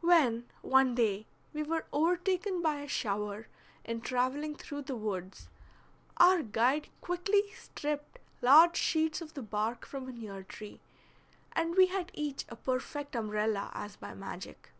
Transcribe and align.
When, 0.00 0.48
one 0.60 0.96
day, 0.96 1.28
we 1.52 1.62
were 1.62 1.86
overtaken 1.92 2.60
by 2.62 2.80
a 2.80 2.88
shower 2.88 3.46
in 3.84 4.00
traveling 4.00 4.56
through 4.56 4.82
the 4.82 4.96
woods, 4.96 5.48
our 6.16 6.42
guide 6.42 6.88
quickly 7.00 7.52
stripped 7.52 8.18
large 8.42 8.76
sheets 8.76 9.20
of 9.20 9.34
the 9.34 9.42
bark 9.44 9.86
from 9.86 10.08
a 10.08 10.12
near 10.12 10.42
tree, 10.42 10.80
and 11.52 11.76
we 11.76 11.86
had 11.86 12.10
each 12.14 12.44
a 12.48 12.56
perfect 12.56 13.14
umbrella 13.14 13.70
as 13.72 13.94
by 13.94 14.14
magic. 14.14 14.70